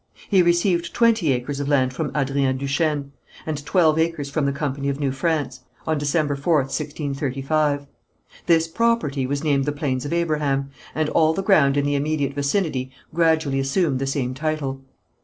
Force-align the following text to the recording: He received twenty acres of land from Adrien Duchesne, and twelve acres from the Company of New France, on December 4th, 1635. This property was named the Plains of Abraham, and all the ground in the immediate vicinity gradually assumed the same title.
He 0.29 0.41
received 0.41 0.95
twenty 0.95 1.31
acres 1.31 1.59
of 1.59 1.67
land 1.67 1.93
from 1.93 2.09
Adrien 2.15 2.57
Duchesne, 2.57 3.11
and 3.45 3.63
twelve 3.67 3.99
acres 3.99 4.31
from 4.31 4.47
the 4.47 4.51
Company 4.51 4.89
of 4.89 4.99
New 4.99 5.11
France, 5.11 5.59
on 5.85 5.99
December 5.99 6.35
4th, 6.35 6.73
1635. 6.75 7.85
This 8.47 8.67
property 8.67 9.27
was 9.27 9.43
named 9.43 9.65
the 9.65 9.71
Plains 9.71 10.03
of 10.03 10.11
Abraham, 10.11 10.71
and 10.95 11.07
all 11.09 11.33
the 11.35 11.43
ground 11.43 11.77
in 11.77 11.85
the 11.85 11.93
immediate 11.93 12.33
vicinity 12.33 12.89
gradually 13.13 13.59
assumed 13.59 13.99
the 13.99 14.07
same 14.07 14.33
title. 14.33 14.81